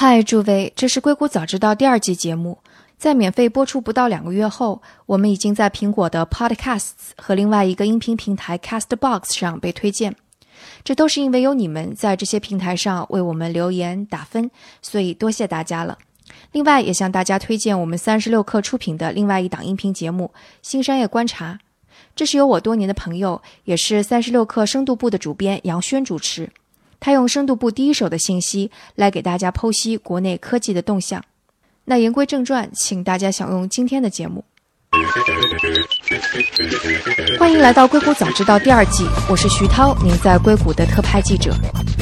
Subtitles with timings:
[0.00, 2.56] 嗨，诸位，这是《硅谷早知道》第二季节目。
[2.96, 10.14] 在免费播出不到两个月后，我们已经在苹果的 Podcasts 和另外一个音频平台 Castbox 上被推荐。
[10.84, 14.48] 这都是因为有你们在这些平台上为我们留言打分，
[14.80, 15.98] 所以多谢大家了。
[16.52, 20.30] 另外，也向大家推荐我们三十六氪出品的另外一档音频节目
[20.62, 21.54] 《新商业观察》，
[22.14, 26.48] 这是由我多年的朋友，也是三十六氪深度部的主编杨轩主持。
[27.00, 31.22] 他用深度部第一手的信息来给大家剖析国内科技的动向。
[31.84, 34.44] 那言归正传，请大家享用今天的节目。
[37.38, 41.54] 欢迎来到《硅谷早知道》第二季，我是徐涛，您在硅谷的特派记者。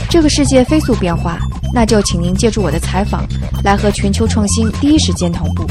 [0.08, 1.38] 这个世界飞速变化，
[1.74, 3.26] 那就请您借助我的采访，
[3.64, 5.66] 来和全球创新第一时间同步。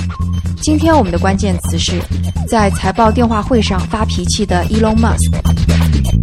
[0.61, 1.99] 今天我们的关键词是
[2.47, 6.14] 在财报电话会上发脾气的 Elon Musk。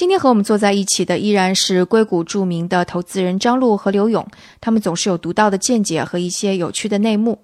[0.00, 4.26] 今天和我们坐在一起的依然是硅谷著名的投资人张璐和刘勇，
[4.58, 7.38] 他们总是有独到的见解和一些有趣的内幕。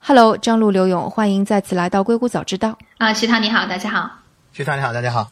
[0.00, 2.76] Hello，张璐、刘勇，欢迎再次来到硅谷早知道。
[2.98, 4.10] 啊，徐涛你好，大家好。
[4.52, 5.30] 徐涛你好，大家好。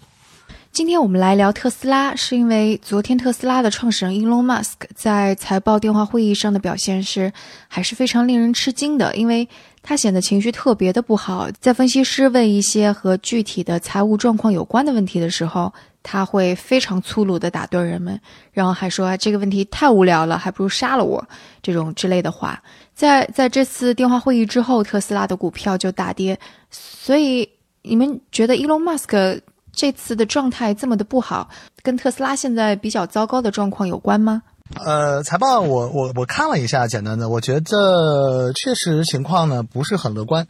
[0.71, 7.33] 今天我们来聊特斯拉，是因为昨天特斯拉的创始人 Elon Musk 在财报电话会议上的表现是
[7.67, 9.49] 还是非常令人吃惊的，因为
[9.83, 11.49] 他显得情绪特别的不好。
[11.59, 15.75] 在分析师问一些和具体的财务状况有关的问题的时候。
[16.03, 18.21] 他会非常粗鲁地打断人们，
[18.53, 21.25] 然后还说这个问题太无聊了，还不如杀了我
[21.63, 22.63] 这种之类的话。
[22.95, 26.39] 在在这次电话会议之后，特斯拉的股票就大跌。
[26.71, 27.49] 所以
[27.83, 29.41] 你们觉得伊隆马斯克
[29.73, 31.49] 这次的状态这么的不好，
[31.83, 34.43] 跟特斯拉现在比较糟糕的状况有关吗？
[34.85, 40.47] 呃，财报我我我看了一下，简单的，我觉得确实情况呢不是很乐观。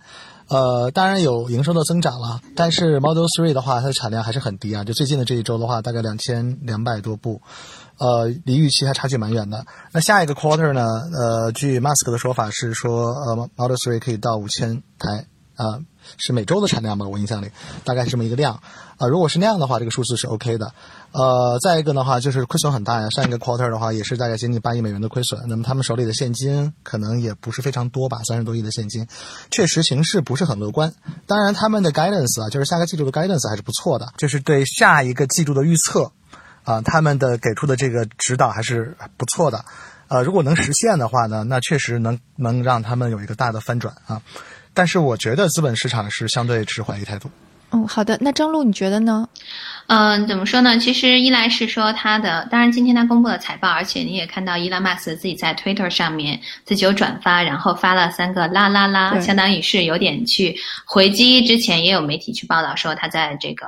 [0.49, 4.83] 呃，当然有营收的增长了，但是 Model Three 的话，它的产量还是很低啊。
[4.83, 7.43] 就最近的这一周的话，大概两千两百多部，
[7.99, 9.67] 呃，离预期还差距蛮远的。
[9.93, 10.87] 那下一个 quarter 呢？
[11.13, 15.27] 呃，据 Musk 的说法是说，呃，Model Three 可以到五千台
[15.57, 15.81] 啊。
[16.17, 17.51] 是每周的产量吧，我印象里
[17.85, 18.61] 大概是这么一个量，
[18.97, 20.73] 啊，如果是那样的话，这个数字是 OK 的。
[21.11, 29.07] 呃，再一个的话就是亏损很大呀，上一个 quarter 的话也是大概接近八亿美元的亏损，那么他们手里的现金可能也不是非常多吧，三十多亿的现金，
[29.51, 30.93] 确实形势不是很乐观。
[31.27, 36.13] 当然他们的 guidance 啊，就是下个季度的 guidance 还是不错的，就是对下一个季度的预测，
[36.65, 39.65] 啊，他们的给出的这个指导还是不错的。
[40.09, 44.23] 呃，如果能实现的话呢，那确实能能让他们有一个大的翻转啊。
[44.79, 47.29] 但是我觉得资本市场是相对持怀疑态度。
[47.73, 48.17] 嗯，好的。
[48.21, 49.29] 那张璐你觉得呢？
[49.89, 50.79] 嗯，怎么说呢？
[50.79, 60.57] 其实一来是说他的，当然今天他公布了财报，而且你也看到伊拉马斯自己在 Twitter 上面自己有转发，然后发了三个啦啦啦，相当于是有点去
[60.87, 63.67] 回击之前也有媒体去报道说他在这个。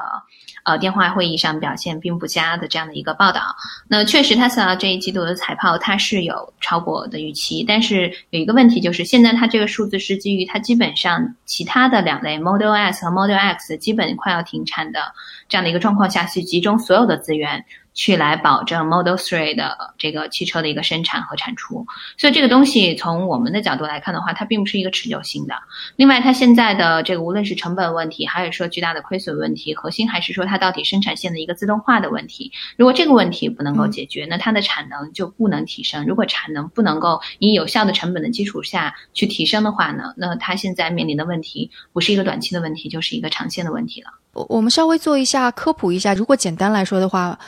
[0.65, 3.41] 呃，电话会议上表现并不佳的这样的一个报道，
[3.89, 15.01] 那确实，他想要这一季度的财报它是有超过的预期，但是有一个问题就是，现在它这个数字是基于它基本上其他的两类 Model S 和 Model X 基本快要停产的
[15.49, 17.65] 这样的一个状况下去集中所有的资源。
[18.01, 25.55] 去来保证 Model Three 的这个汽车的一个生产和产出，所以这个东西从我们的角度来看的话，它并不是一个持久性的。
[25.97, 32.51] 另外，它现在的这个无论是成本问题，还是说巨大的亏损问题，核心还是说它到底生产线的一个自动化的问题。
[32.79, 36.07] 如果这个问题不能够解决，那它的产能就不能提升。
[36.07, 44.09] 如果产能不能够以有效的成本的基础下去提升的话呢，那它现在面临的问题不是一个短期的问题，就是一个长线的问题了。
[44.33, 47.39] 我我们稍微做一下科普一下，如果简单来说的话。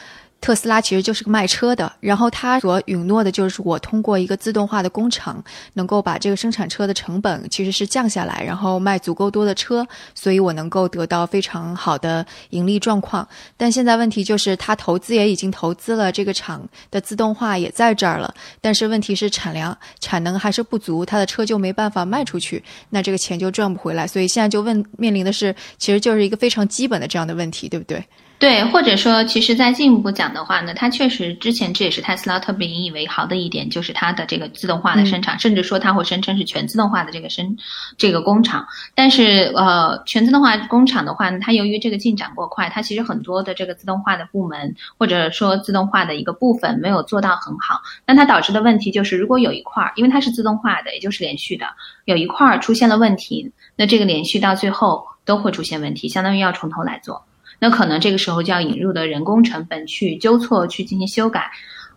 [0.43, 5.43] 特斯拉其实就是个卖车的，然后他所允诺的就是我通过一个自动化的工厂，
[5.75, 9.87] 能够把这个生产车的成本其实是降下来，然后卖足够多的车，
[10.17, 13.27] 所以我能够得到非常好的盈利状况。
[13.57, 22.61] 但现在问题就是，他投资也已经投资了，这个厂的自动化也在这儿了，但是问题是产量产能还是不足，他的车就没办法卖出去，
[22.91, 24.09] 那这个钱就赚不回来。
[24.09, 28.05] 所以现在就问面临的是，其实就是一个非常基本的这样的问题，对不对？
[28.43, 37.57] 对，或者说，其实再进一步讲的话呢，它确实之前这也是特斯拉特别引以为豪的一点，就是它的这个自动化的生产，甚至说它会声称是全自动化的这个生
[37.97, 38.67] 这个工厂。
[38.97, 47.81] 但是，呃，全自动化工厂的话呢，它由于这个进展过快，它其实很多的这个自动化的部门或者说自动化的一个部分没有做到很好。
[48.05, 51.65] 那它导致的问题就是，如果有一块儿，因为它是自动化的，也就是连续的，
[52.07, 57.25] 有一块儿出现了问题，那这个连续到最后都会出现问题，相当于要从头来做。
[57.63, 61.49] 那可能这个时候就要引入的人工成本去纠错、去进行修改，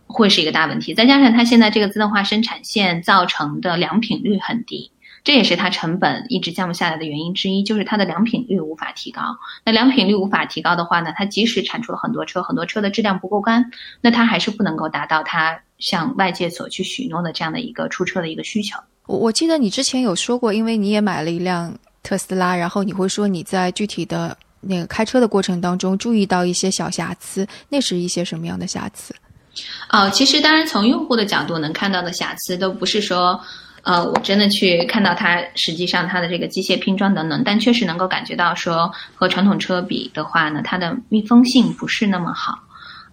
[0.06, 0.94] 会是一个大问题。
[0.94, 4.92] 再加上它现在这个自动化生产线造成的良品率很低，
[5.24, 9.22] 这也是它成本一直降不下来的原因之一，就是它的良品率无法提高。
[9.64, 13.68] 那良品率无法提高的话呢，它即使产出了很多车，很多车的质量不够干，
[14.00, 18.78] 那它还是不能够达到它向外界所去许诺的这样的一个出车的一个需求。
[19.08, 29.14] 我我记得你之前有说过，因为你也买了一辆特斯拉，然后你会说你在具体的那个开车的过程当中注意到一些小瑕疵，那是一些什么样的瑕疵？
[29.90, 33.40] 哦，其实当然从用户的角度能看到的瑕疵，都不是说，
[33.82, 42.58] 呃，我真的去看到它实际上它的这个机械拼装等等，但确实能够感觉到说和传统车比的话呢，它的密封性不是那么好。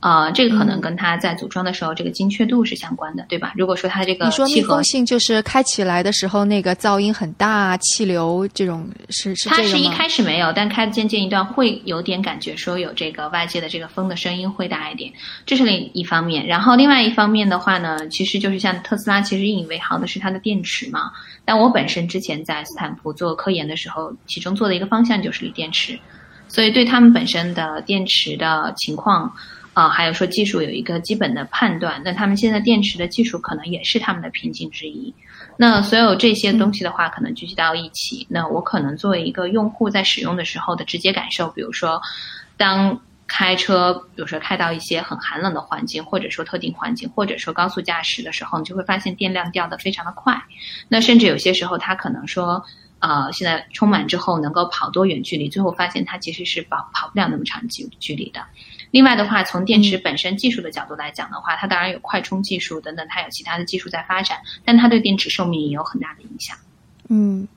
[0.04, 3.54] 呃，这个可能跟它在组装的时候这个精确度是相关的，对吧？
[3.56, 15.10] 如果说它这个你说密封性就是开起来的时候那个噪音很大，气流这种是是它是一开始没有，但开渐渐一段会有点感觉说有这个外界的这个风的声音会大一点，
[15.46, 16.46] 这是另一方面。
[16.46, 21.10] 然后另外一方面的话呢，其实就是像特斯拉其实引以为豪的是它的电池嘛。
[21.46, 25.98] 但我本身之前在斯坦福做科研的时候，其中做的一个方向就是锂电池，
[26.50, 29.34] 所以对他们本身的电池的情况。
[29.74, 35.14] 啊，还有说技术有一个基本的判断，那他们现在电池的技术可能也是他们的瓶颈之一。
[35.58, 42.02] 那所有这些东西的话，可能聚集到一起，那我可能作为一个用户在使用的时候的直接感受，比如说，
[42.56, 50.40] 当开车，比如说开到一些很寒冷的环境，或者说特定环境，或者说高速驾驶的时候，你就会发现电量掉的非常的快。
[50.88, 52.64] 那甚至有些时候，它可能说，
[53.00, 58.42] 呃，现在充满之后能够跑多远距离，最后发现它其实是跑跑不了那么长距距离的。
[58.94, 66.56] 另外的话，从电池本身技术的角度来讲的话，它当然有快充技术等等，它有其他的技术在发展，但它对电池寿命也有很大的影响。
[67.10, 67.48] 嗯，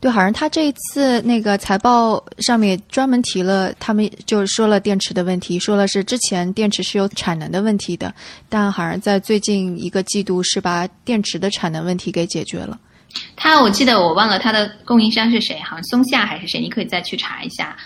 [0.00, 8.12] 对，好像他这一次那个财报上面专门提了，他们就是说了电池的问题，说了是之前电池是有产能的问题的，
[8.48, 12.76] 但好像在最近一个季度是把电池的产能问题给解决了。
[13.36, 17.76] 他我记得我忘了他的供应商是谁，好像松下还是谁，你可以再去查一下。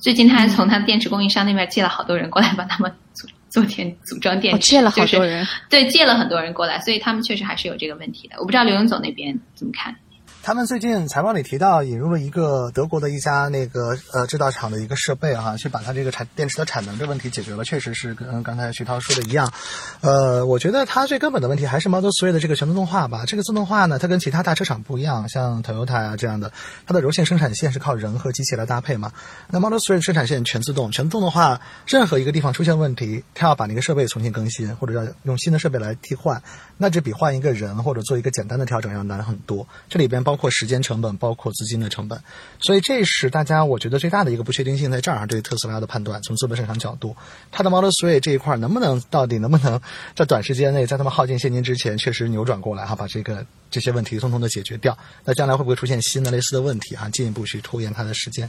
[0.00, 8.36] 最近他还从他的电池供应商那边借了好多人过来帮他们组做电组装电池，借了好多人，对，借了很多人过来，所以他们确实还是有这个问题的。
[8.38, 9.94] 我不知道刘勇总那边怎么看。
[10.42, 19.52] 他们最近财报里提到引入了一个德国的一家那个呃制造厂的一个设备哈，去把它这个产电池的产能的问题解决了，确实是跟刚才徐涛说的一样。
[20.00, 23.24] 呃，我觉得它最根本的问题还是 Model 3的这个全自动化吧。
[23.26, 26.50] 这个自动化呢，它跟其他大车厂不一样，像 Toyota 啊这样的，
[26.86, 29.12] 它的柔性生产线是靠人和机器来搭配嘛。
[29.48, 36.42] 那 Model 3的生产线全自动，全自动的话，任何一个地方出现问题，它要把那个设备重新更新，或者要用新的设备来替换，
[36.78, 39.68] 那这比换一个人或者做一个简单的调整要难很多。
[39.90, 41.10] 这里边包包括时间成本。
[41.20, 42.18] 包括资金的成本，
[42.60, 45.26] 所以这是大家我觉得最大的一个不确定性在这儿。
[45.26, 47.14] 对特斯拉的判断，从资本市场角度，
[47.50, 49.78] 它的 Model Three 这一块能不能到底能不能
[50.14, 54.96] 在短时间内，在他们耗尽现金之前，确实扭转过来哈，把这个这些问题通通的解决掉？
[55.24, 57.08] 那将来会不会出现新的类似的问题啊？
[57.10, 58.48] 进一步去拖延它的时间？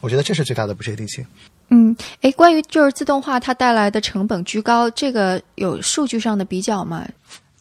[0.00, 1.26] 我觉得这是最大的不确定性。
[1.70, 7.08] 嗯，诶，关于就是自动化它带来的成本居高，这个有数据上的比较吗？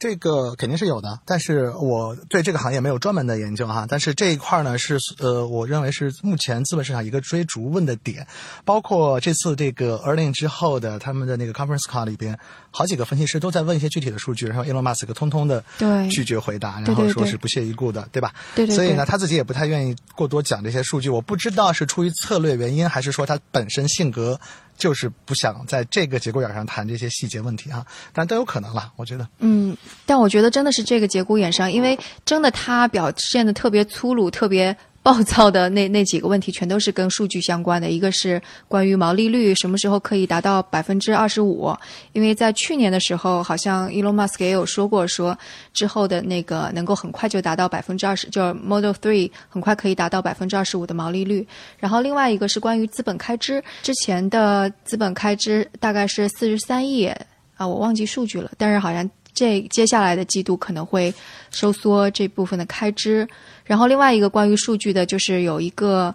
[0.02, 3.86] 这个肯定是有的，但是我对这个行业没有专门的研究哈。
[3.88, 8.26] 但是这一块呢，是呃，我认为是目前资本市场一个追逐问的点。
[8.66, 12.36] 包括这次这个 earning 之后的他们的那个 conference call 里边，
[12.72, 15.64] 好几个分析师都在问一些具体的数据，然后 Elon Musk 通通的
[16.10, 18.34] 拒绝回答，然后说是不屑一顾的，对吧？
[18.56, 18.76] 对对。
[18.76, 21.12] 所以呢，他自己也不太愿意过多讲这些数据。
[21.12, 24.42] 我不知道是出于策略原因，还是说他本身性格。
[24.78, 29.28] 就是不想在这个节骨眼上谈这些细节问题哈，但都有可能了，我觉得。
[29.40, 29.76] 嗯，
[30.06, 34.76] 但我觉得真的是这个节骨眼上，因为真的他表现的特别粗鲁，特别。
[35.04, 41.76] 暴躁的那那几个问题全都是跟数据相关的，一个是关于毛利率什么时候可以达到百分之二十五，
[42.14, 45.38] 因为在去年的时候，好像 Elon Musk 也有说过，说
[45.74, 51.48] 之后的那个能够很快就达到百分之二十，就 Model Three 很快可以达到百分之二十五的毛利率。
[51.80, 57.08] 然后另外一个是关于资本开支，之前的资本开支大概是四十三亿
[57.58, 61.14] 啊，我忘记数据了，但是好像这接下来的季度可能会
[61.52, 63.28] 收缩这部分的开支。
[63.64, 66.14] 然后另外一个关于数据的，就是有一个。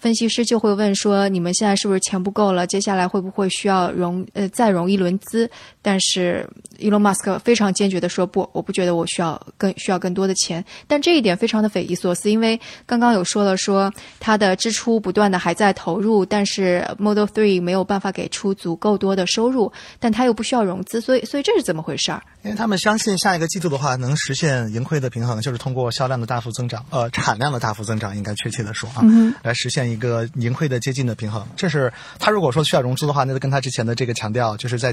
[0.00, 2.66] 分析师就会问说：“你们现在是不是钱不够了？
[2.66, 13.90] 接下来会不会需要融呃再融一轮资？”但是 Elon Musk 非常坚决的说：“不，我不觉得我需要更需要更多的钱。”但这一点非常的匪夷所思，因为刚刚有说了说
[14.20, 22.22] 他的支出不断的还在投入，但是 Model Three 没有办法给出足够多的收入，但他又不需要融资，所以所以这是怎么回事儿？
[22.42, 29.02] 因为他们相信下一个季度的话能实现盈亏的平衡，就是通过销量的大幅增长，呃，产量的大幅增长，应该确切的说啊，
[29.42, 29.77] 来实现。
[29.78, 34.92] 现一个盈亏的接近的平衡，这是他如果说需要融资的话，那就跟他之前的这个强调，就是在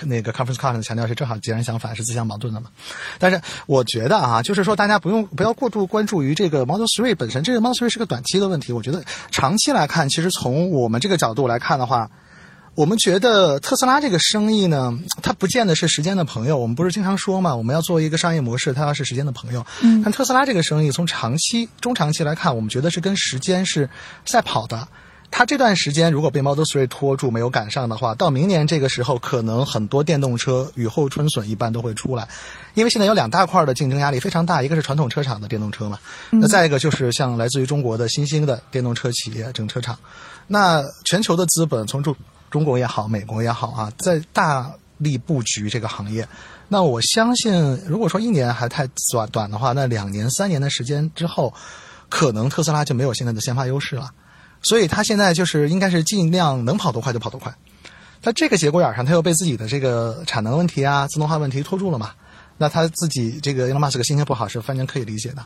[0.00, 2.70] 那个 conference call 的强调是正好截然相反，是自相矛盾的嘛。
[3.18, 8.72] 但是我觉得啊，就是说大家不用不要过度关注于这个 Model Three 本身，这个 Model Three 是个短期的问题。
[8.72, 12.10] 我觉得长期来看，其实从我们这个角度来看的话。
[12.76, 16.56] 我们觉得特斯拉这个生意呢，它不见得是时间的朋友。
[16.56, 19.66] 我们不是经常说嘛，我们要做一个商业模式，它要是时间的朋友。
[19.82, 20.02] 嗯。
[20.02, 23.90] 但特斯拉这个生意从长期、中长期来看，我们觉得是跟时间是
[24.24, 24.86] 赛跑的。
[25.32, 32.26] 它这段时间如果被 Model 3拖住没有赶上的话，到明年这个时候，可能很多电动车雨后春笋一般都会出来。
[32.74, 35.98] 因为现在有两大块的竞争压力非常大，一个是传统车厂的电动车嘛，
[36.30, 39.96] 那再一个就是像来自于中国的新兴的电动车企业整车厂。
[40.48, 42.16] 那全球的资本从中
[42.50, 46.26] 中国也好，美国也好啊，在大力布局这个行业。
[46.68, 51.52] 那我相信，如果说一年还太短短的话，那两年、三年的时间之后，
[52.08, 54.10] 可能特斯拉就没有现在的先发优势了。
[54.62, 57.54] 所以它现在就是应该是尽量能跑多快就跑多快。
[58.20, 62.10] 在这个节骨眼上，他又被自己的这个产能问题啊、自动化问题拖住了嘛？
[62.58, 65.42] 那他自己这个 Elon Musk 心情不好是完全可以理解的。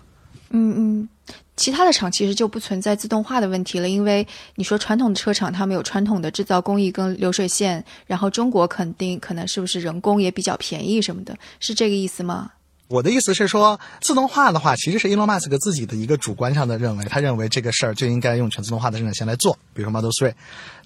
[0.50, 1.08] 嗯嗯，
[1.56, 12.50] 其他的厂其实就不存在自动化的问题了，因为你说传统的车厂，他们有传统的制造工艺跟流水线，然后中国肯定可能是不是人工也比较便宜什么的，是这个意思吗？
[12.88, 20.34] 我的意思是说，自动化的话，其实是 Elon Musk 自己的一个主观上的认为，他认为这个事儿就应该用全自动化的生产线来做，比如说 Model Three。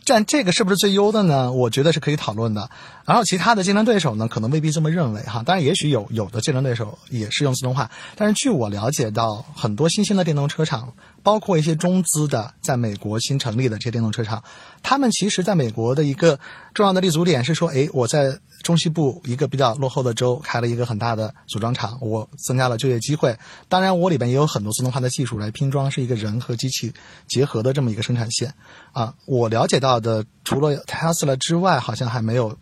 [0.09, 1.53] 但这个是不是最优的呢？
[1.53, 2.71] 我觉得是可以讨论的。
[3.05, 5.43] 然后其他的竞争对手呢，可能未必这么认为哈。
[5.45, 14.43] 当然，也许有有的竞争对手也是用自动化，但是据我了解到，很多新兴的电动车厂，包括一些中资的在美国新成立的这些电动车厂，
[14.83, 16.41] 他们其实在美国的一个
[16.73, 23.39] 重要的立足点是说，诶，我在中西部一个比较落后的州开了一个很大的组装厂，我增加了就业机会。
[23.69, 26.95] 当然，我里边也有很多自动化的技术来拼装，是一个人和机器
[27.27, 28.55] 结合的这么一个生产线
[28.93, 29.13] 啊。
[29.27, 29.99] 我了解到。
[29.99, 32.57] 的除了 Tesla 之外，好像还没有，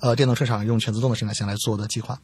[0.00, 2.18] 呃，电动车厂用全自动的生产线来做的计划。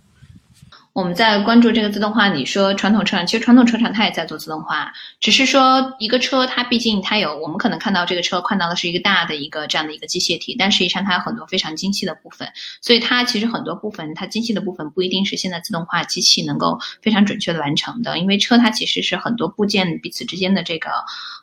[0.99, 2.29] 我们在关注这个自动化。
[2.29, 12.49] 你说传统车厂，其实传统车厂它也在做自动化，只是说一个车它毕竟它有，我们可能看到这个车看到的是一个大的一个这样的一个机械体，但实际上它有很多非常精细的部分，
[12.83, 20.91] 所以它其实很多部分它精细的部分不一定是现在自动化机器能够非常准确的完成的，因为车它其实是很多部件彼此之间的这个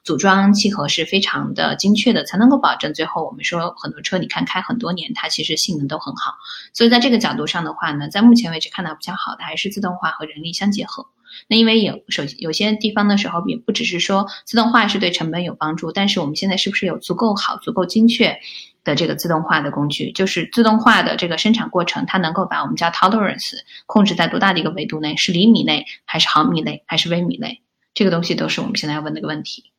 [0.03, 6.33] 组装契合是非常的精确的，才能够保证最后我们说很多车你看开很多年它其实性能都很好，
[6.73, 9.44] 所以在这个角度上的话呢，在目前为止看到比较好的。
[9.45, 11.07] 还是自动化和人力相结合。
[11.47, 18.39] 那因为有首有些地方的时候，也不只是说自动化是对成本有帮助，但是我们现在是不是有足够好、足够精确
[18.85, 20.11] 的这个自动化的工具？
[20.13, 25.15] 就是自动化的这个生产过程，它能够把我们叫 tolerance 控制在多大的一个维度内？
[25.17, 27.61] 是厘米内，还是毫米内，还是微米内？
[27.93, 29.71] 这个东西都是我们现在要问的一个问题。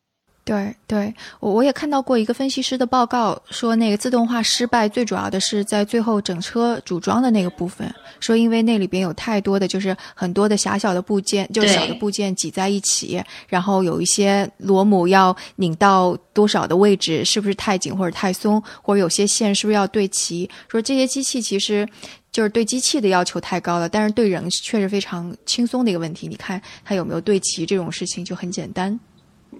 [0.46, 20.48] 对对，我我也看到过一个分析师的报告，说那个自动化失败最主要的是在最后整车组装的那个部分，说因为那里边有太多的就是很多的狭小的部件，就小的部件挤在一起，然后有一些螺母要拧到多少的位置，是不是太紧或者太松，或者有些线是不是要对齐？
[20.68, 21.84] 说这些机器其实
[22.30, 26.28] 就是对机器的要求太高了，但是对人确实非常轻松的一个问题。
[26.28, 28.96] 你看它有没有对齐这种事情就很简单。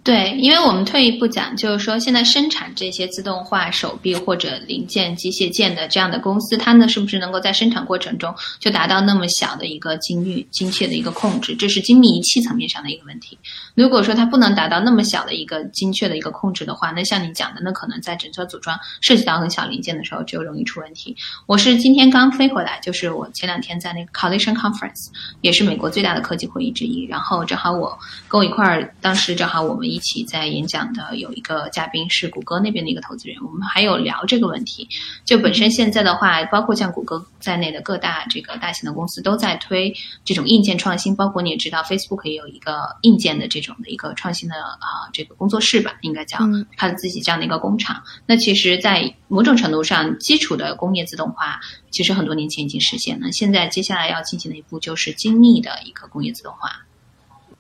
[0.04, 11.56] 对，因为我们退一步讲，就是说现在生产这些自动化手臂或者零件、机械件的这样的公司，它呢是不是能够在生产过程中就达到那么小的一个精密、精确的一个控制？
[11.56, 13.36] 这是精密仪器层面上的一个问题。
[13.74, 21.16] 如果说它不能达到那么小的一个精确的一个控制的话，那像你讲的，那可能在整车组装涉及到很小零件的时候就容易出问题。
[21.46, 25.08] 我是今天刚飞回来，就是我前两天在那个 Collision Conference，
[25.40, 29.86] 也是美国最大的科技会议之一，然后正好我跟我一块儿，当时正好我们。
[29.86, 34.86] 一起在演讲的有一个嘉宾是谷歌那边的一个投资人，我们还有聊这个问题。
[35.24, 46.38] 就本身现在的话，包括像谷歌在内的各大这个大型的公司都在推这种硬件创新，包括你也知道，Facebook 也有一个硬件的这种的一个创新的啊这个工作室吧，应该叫
[46.76, 48.02] 它的自己这样的一个工厂。
[48.26, 53.30] 那其实，在某种程度上，基础的工业自动化其实很多年前已经实现了。
[53.32, 56.85] 现在接下来要进行的一步就是精密的一个工业自动化。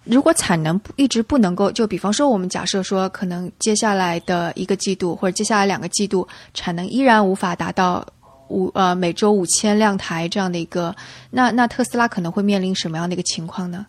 [0.06, 8.06] 如果产能一直不能够，就比方说我们假设说，可能接下来的一个季度或者接下来两个季度产能依然无法达到
[8.48, 10.94] 五呃每周五千辆台这样的一个，
[11.30, 13.86] 那那特斯拉可能会面临什么样的一个情况呢？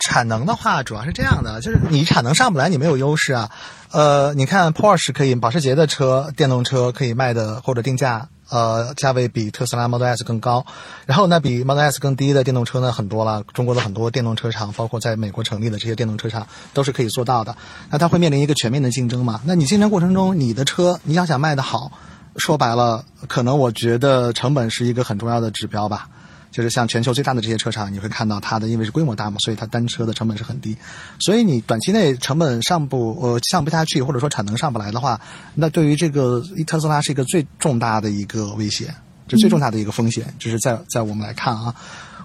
[0.00, 3.50] 产能的话，主要是这样的，就是你产能上不来，你没有优势啊。
[3.90, 8.28] 呃，你看 Porsche 可以，保时捷的车电动车可以卖的或者定价。
[8.50, 10.64] 呃，价位比特斯拉 Model S 更高，
[11.06, 13.44] 然后呢，比 Model S 更低的电动车呢很多了。
[13.52, 17.56] 中国的很多电动车厂，包括在美国成立的这些电动车厂，都是可以做到的。
[17.90, 19.40] 那它会面临一个全面的竞争嘛？
[19.44, 21.92] 那你竞争过程中，你的车你要想卖得好，
[22.36, 26.08] 说白了，可能我觉得成本是一个很重要的指标吧。
[26.50, 30.76] 就是像全球最大的这些车厂，你会看到它的，因为是规模大嘛，所以它单车的成本是很低。
[31.18, 35.20] 所以你短期内成本上不呃上不下去，或者说产能上不来的话，
[35.54, 38.94] 那对于这个特斯拉是一个最重大的一个威胁，
[39.26, 41.74] 这最重大的一个风险，就是在在我们来看啊。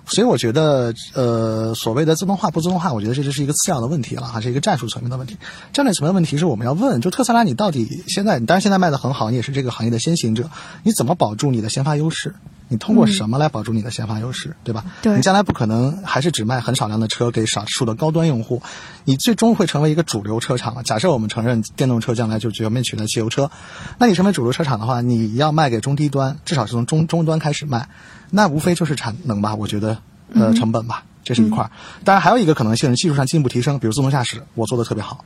[0.06, 5.38] 所以我觉得，呃，所谓的自动化不自动化，我觉得这就是一个次要的问题了，还是一个战术层面的问题。
[5.72, 10.50] 战略层面的问题是我们要问，就特斯拉，你到底现在，你当然现在卖的很好，你也是这个行业的先行者，
[10.84, 12.36] 你怎么保住你的先发优势？
[12.68, 14.56] 你通过什么来保住你的先发优势？
[14.64, 14.86] 对吧？
[15.02, 15.16] 对。
[15.16, 18.62] 你将来不可能还是只卖很少量的车给少数的高端用户，
[19.06, 20.84] 你最终会成为一个主流车厂。
[20.84, 23.52] 假设我们承认电动车将来就全面取代汽油车，
[23.98, 27.90] 那你成为主流车厂的话，你要卖给中低端，至少是从中中端开始卖，
[28.30, 29.56] 那无非就是产能吧？
[29.56, 29.98] 我觉得。
[30.36, 31.70] 呃，成本吧，这是一块儿。
[32.04, 35.24] 当然，还有一个可能性是技术上进一步提升，比如自动驾驶，我做的特别好。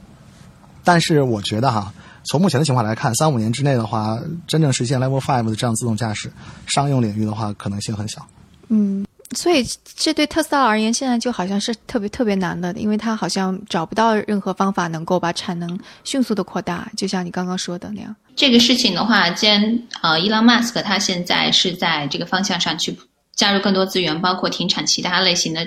[0.88, 1.91] 但是我觉得哈，
[2.24, 4.17] 从目前的情况来看，三五年之内的话，
[4.48, 6.32] 真正实现 Level Five 的这样自动驾驶
[6.65, 8.25] 商用领域的话，可能性很小。
[8.70, 9.65] 嗯，所以
[9.98, 18.15] 这对特斯拉而言，现在就好像是特别特别难的，因为它好像找不到任何方法能够把产能迅速的扩大，就像你刚刚说的那样。
[18.34, 22.98] 这个事情的话，既然呃，伊朗马斯克他现在是在这个方向上去。
[23.36, 25.62] 加入更多资源，包括停产其他类型的，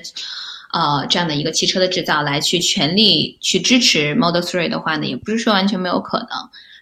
[0.73, 6.29] 呃，这样的一个汽车的制造，来去全力去支持 Model Three 的话呢，也不是说完全没有可能。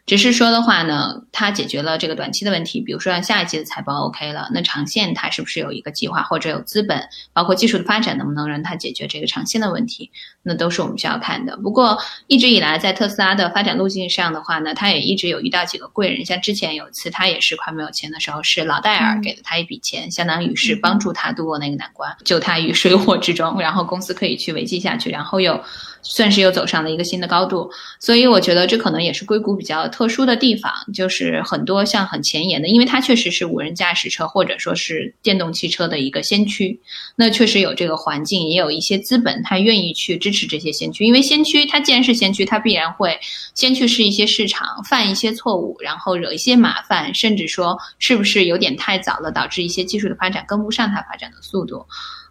[0.09, 10.11] 只是说的话呢，它解决了这个短期的问题，比如说下一季的财报 OK 了，那长线它是不是有一个计划或者有资本，包括技术的发展能不能让它解决这个长线的问题，
[10.43, 11.59] 那都是我们需要看的。
[11.59, 25.63] 不过一直以来在特斯拉的发展路径上的话呢，它也一直有遇到几个贵人，像之前有一次他也是快没有钱的时候，是老戴尔给了他一笔钱，相当于是帮助他度过那个难关，救他于水火之中，然后公司可以去维系下去，然后又。
[26.09, 36.81] 算是又走上了一个新的高度，所以我觉得这可能也是硅谷比较特殊的地方，就是很多像很前沿的，因为它确实是无人驾驶车或者说是电动汽车的一个先驱，
[37.15, 43.19] 那确实有这个环境，也有一些资本，他愿意去支持这些先驱，因为先驱它既然是先驱，它必然会
[43.55, 51.85] 先去试一些市场，犯一些错误，然后惹一些麻烦，甚至说是不是有点太早了，导致一些技术的发展跟不上它发展的速度。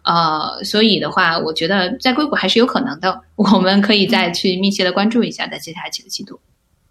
[0.08, 6.40] 呃，所以的话，我觉得在硅谷还是有可能的，我们可以再去密切的关注一下，在接下来几个季度。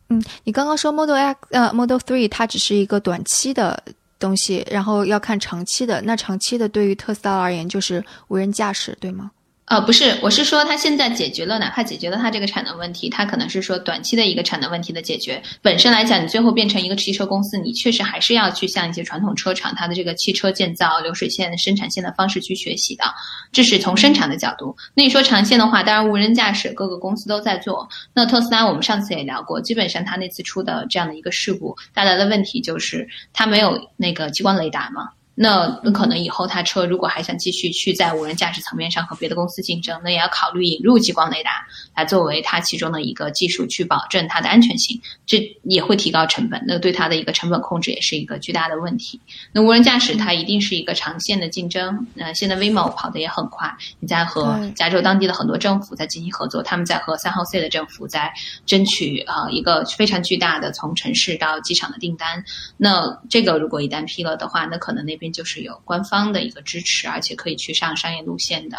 [0.10, 3.82] 嗯，你刚刚说 Model X 呃 Model Three 它只是一个短期的
[4.20, 6.00] 东西，然后要看长期的。
[6.02, 9.32] 那长期的对于特斯拉而言就是无人驾驶，对吗？
[9.68, 15.44] 呃，不是，我是说，它现在解决了，哪怕解决了它这个产能问题，它可能是说短期的一个产能问题的解决。
[15.62, 23.04] 本身来讲，你最后变成一个汽车公司，你确实还是要去向一些传统车厂它的这个汽车建造流水线生产线的方式去学习的。
[23.52, 24.74] 这是从生产的角度。
[24.94, 27.90] 那你说长线的话，当然无人驾驶各个公司都在做。
[28.14, 35.10] 那特斯拉，我们上次也聊过，基本上它那次出的这样的一个事故带来的问题就是它没有那个激光雷达嘛。
[35.40, 41.64] 那可能以后他车如果还想继续去在无人驾驶层面上和别的公司竞争，那也要考虑引入激光雷达
[41.96, 45.00] 来作为它其中的一个技术，去保证它的安全性。
[45.28, 49.22] 这也会提高成本，那对它的一个成本控制也是一个巨大的问题。
[49.52, 52.08] 那无人驾驶它一定是一个长线的竞争。
[52.16, 58.34] 那现在 Waymo 跑得也很快，你在和加州当地的很多政府在进行合作，他们在和三号 C 的政府在
[58.66, 62.44] 争取啊一个非常巨大的从城市到机场的订单。
[62.76, 65.27] 那这个如果一旦批了的话，那可能那边。
[65.32, 68.78] 就是有官方的一个支持，而且可以去上商业路线的，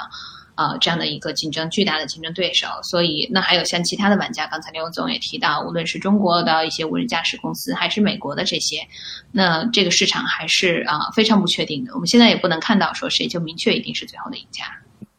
[0.57, 2.67] 呃，这样的一个竞争巨大的竞争对手。
[2.83, 8.87] 所以，那还有像其他的玩家，刚才刘总也提到，无论是中国的一些无人驾驶公司，还是美国的这些，
[9.33, 11.93] 那这个市场还是啊非常不确定的。
[11.95, 14.65] 我们现在也不能看到说谁就明确一定是最后的赢家。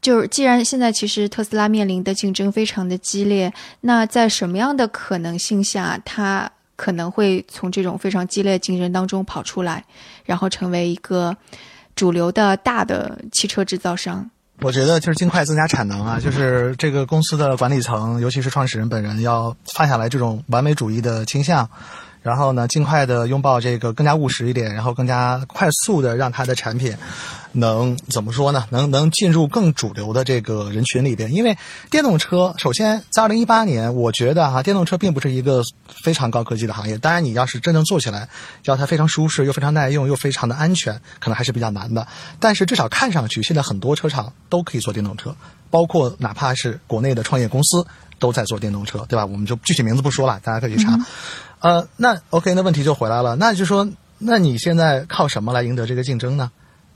[0.02, 6.50] 就是既然现在其实特斯拉面临的竞争非常的激烈，那在什么样的可能性下，它？
[6.80, 9.84] 可能会从这种非常激烈竞争当中跑出来，
[10.24, 11.36] 然后成为一个
[11.94, 14.26] 主流的大的汽车制造商。
[14.62, 21.70] 我觉得就是尽快增加产能啊，就是这个公司的管理层，尤其是创始人本人，要放下来这种完美主义的倾向。
[22.22, 26.96] 然后呢，尽快的拥抱这个更加务实一点，然后更加快速的让它的产品
[27.54, 28.66] 能怎么说呢？
[28.72, 31.34] 能能进入更主流的这个人群里边。
[31.34, 31.58] 因为
[31.90, 35.64] 电动车，首先在二零一八年，我觉得哈，电动车并不是一个
[36.04, 36.98] 非常高科技的行业。
[36.98, 38.28] 当然，你要是真正做起来，
[38.66, 42.06] 要它非常舒适又非常耐用又非常的安全，可能还是比较难的。
[42.40, 45.34] 但是至少看上去，现在很多车厂都可以做电动车，
[45.70, 47.88] 包括哪怕是国内的创业公司
[48.20, 49.26] 都在做电动车，对吧？
[49.26, 51.00] 我们就具体名字不说了，大家可以去查。
[51.60, 56.52] 呃，那 OK，那问题就回来了，那就说，那你现在靠什么来赢得这个竞争呢？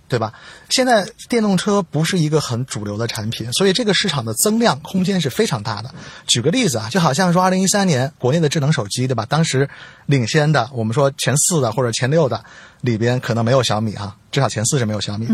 [0.09, 0.31] 对吧？
[0.69, 5.89] 现在电动车不是一个很主流的产品，所以这个市场的增量空间是非常大的。
[6.27, 9.25] 举个例子啊，就好像说二零一三年国内的智能手机，对吧？
[9.27, 9.67] 当时
[10.05, 12.43] 领先的，我们说前四的或者前六的
[12.81, 15.33] 里边可能没有小米啊，至少前四是没有小米的。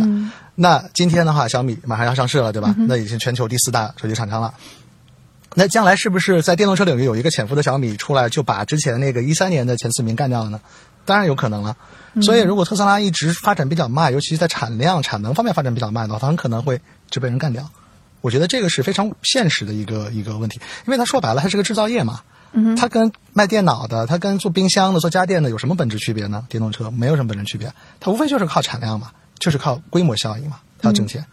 [0.56, 2.74] 那今天的话，小米马上要上市了，对吧？
[2.88, 4.54] 那已经全球第四大手机厂商了。
[5.56, 10.60] 那将来是不是在电动车领域有一个潜伏的小米出来，就把之前那个一三年的前四名干掉了呢？
[11.06, 11.76] 当然有可能了。
[12.22, 17.68] 所以，如果特斯拉一直发展比较慢，尤其是在产量、产能方面发展比较慢的话，它很可能会就被人干掉。
[18.22, 22.22] 我觉得这个是非常现实的一个一个问题，因为它说白了，它是个制造业嘛。
[22.52, 22.76] 嗯。
[22.76, 26.46] 它跟卖电脑的、它跟做冰箱的、做家电的有什么本质区别呢？
[26.50, 31.22] 电动车没有什么本质区别，它无非就是靠产量嘛，就是靠规模效应嘛，它要挣钱。
[31.22, 31.28] 嗯，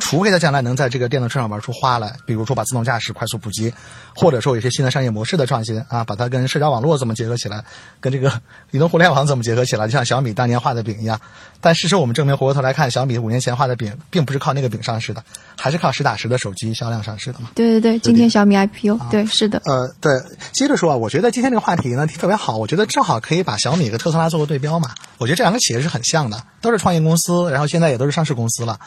[0.00, 3.72] 除非它将来能在这个电动车上玩出花来，比如说把自动驾驶快速普及，
[4.14, 7.64] 或者说有一些新的商业模式的创新啊，把它跟社交网络怎么结合起来，
[8.00, 8.30] 跟这个
[8.70, 11.20] 移动互联网怎么结合起来，就像小米当年画的饼一样。
[11.62, 15.22] 但事实我们证明，回过头来看，小米五年前画的饼，并不是靠那个饼上市的，
[15.56, 17.50] 还是靠实打实的手机销量上市的嘛。
[17.54, 19.60] 对对对，今天小米 IPO，对，是的。
[19.64, 20.12] 呃，对，
[20.52, 24.90] 接着说啊，我觉得今天这个话题呢特别好，我觉得正好可以把小米和特斯拉做个对标嘛。
[25.18, 28.78] 我觉得这两个企业是很像的，都是创业公司，然后现在也都是上市公司了。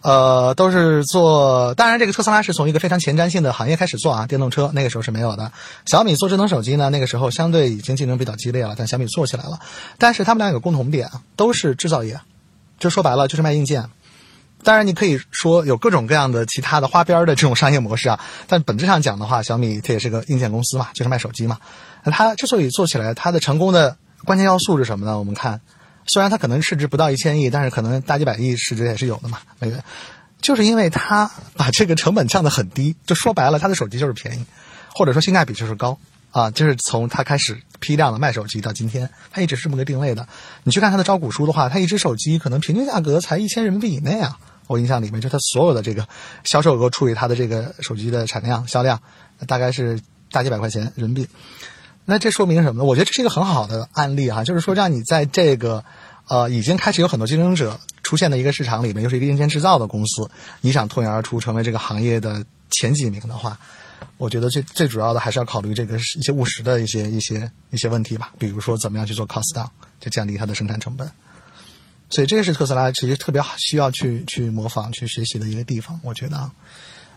[0.00, 5.50] 呃，呃都是做，当然这个特斯拉是从一个非常前瞻性的行业开始做啊，电动车那个时候是没有的。
[5.84, 9.58] 小米做智能手机呢，那个时候相对已经竞争比较激烈了，但小米做起来了。
[9.98, 12.20] 但是他们俩有共同点，都是制造业，
[12.78, 13.84] 就说白了就是卖硬件。
[14.62, 21.58] 当然你可以说有各种各样的其他的花边的这种商业模式啊，但本质上讲的话，小米它也是个硬件公司嘛，就是卖手机嘛。
[22.04, 25.18] 那它之所以做起来，它的成功的关键要素是什么呢？
[25.18, 25.60] 我们看。
[26.10, 29.84] 虽然它可能市值不到一千亿，但是可能大几百亿市值也是有的嘛，美元。
[30.40, 34.44] 就是因为它把这个成本降得很低，就说白了，它的手机就是便宜，
[34.94, 35.98] 或者说性价比就是高
[36.30, 36.50] 啊。
[36.50, 40.28] 就是从它开始批量的卖手机到今天，它一直是这么个定位的。
[40.64, 44.38] 你去看它的招股书的话，它一只手机可能平均价格才一千人民币以内啊。
[44.66, 46.06] 我印象里面，就它所有的这个
[46.44, 49.00] 销售额除以它的这个手机的产量销量，
[49.46, 49.98] 大概是
[50.30, 51.28] 大几百块钱人民币。
[52.04, 52.84] 那这说明什么呢？
[52.84, 55.84] 我觉得这是一个很好的案例哈，就是说让你在这个，
[56.28, 63.58] 呃，已经开始有很多竞争者出现的一个市场里面，又是一个硬件制造的公司，你想脱颖而出成为这个行业的前几名的话，
[64.18, 69.68] 我觉得最最主要的还是要考虑这个一些务实的一些一些一些问题吧，比如说怎么样去做 cost down，
[70.00, 71.10] 就降低它的生产成本。
[72.10, 76.50] 所以这个是特斯拉其实特别需要去去模仿、去学习的一个地方，我觉得。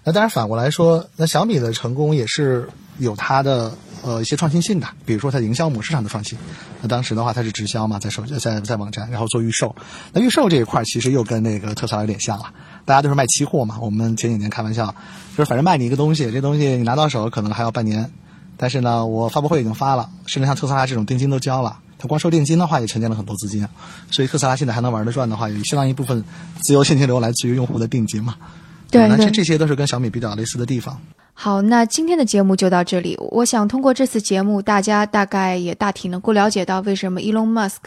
[0.04, 3.72] 那当然反过来说，那小米的成功也是有它的
[4.04, 6.38] 呃一些创新性的，比如说它营销模式上的创新。
[6.82, 9.76] 那当时的话，它是直销嘛，在手在在网站，然后做预售。
[10.12, 12.46] 那预售这一块其实又跟那个特斯拉有点像了，
[12.84, 13.78] 大家都是卖期货嘛。
[13.80, 14.88] 我们前几年开玩笑，
[15.38, 18.12] 就是反正卖你一个东西，这东西你拿到手可能还要半年，
[18.58, 23.68] 但是呢，我发布会已经发了，甚至像特斯拉这种定金都交了，它光收定金的话也沉淀了很多资金，
[24.10, 26.24] 所以特斯拉现在还能玩得转的话，有相当一部分
[26.64, 28.36] 自由现金流来自于用户的定金嘛。
[28.92, 31.00] 对，那这这些都是跟小米比较类似的地方。
[31.34, 33.18] 好，那今天的节目就到这里。
[33.32, 37.78] 我想通过这次节目，大家大概也大体能够了解到为什么 Elon Musk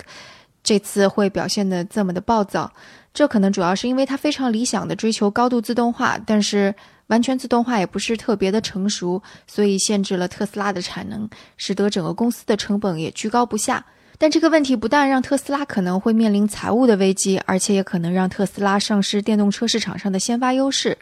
[0.63, 2.73] 这次会表现的这么的暴躁。
[3.13, 6.75] 这可能主要是因为他非常理想的追求高度自动化，但是
[7.07, 13.85] 完全自动化也不是特别的成熟，所以限制了特斯拉的产能，使得整个公司的成本也居高不下。
[14.19, 20.97] 但这个问题不但让特斯拉可能会面临财务的危机，而且也可能让特斯拉丧失电动车市场上的先发优势，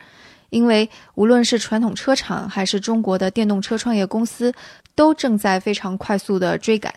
[0.50, 4.52] 因为无论是传统车厂还是中国的电动车创业公司，
[4.94, 6.92] 都正在非常快速的追赶。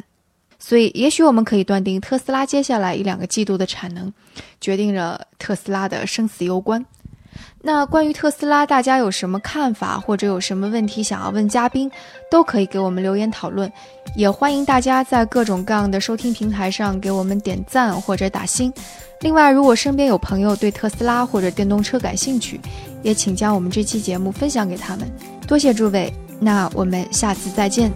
[0.57, 4.11] 所以，也许我们可以断定，特斯拉接下来一两个季度的产能，
[4.61, 6.83] 决定着特斯拉的生死攸关。
[7.61, 11.89] 那关于特斯拉，大家有什么看法，或者有什么问题想要问嘉宾，
[12.29, 13.71] 都可以给我们留言讨论。
[14.15, 18.71] 也欢迎大家在各种各样的收听平台上给我们点赞或者打星。
[19.21, 22.59] 另外，如果身边有朋友对特斯拉或者电动车感兴趣，
[23.01, 25.11] 也请将我们这期节目分享给他们。
[25.47, 27.91] 多谢诸位，那我们下次再见。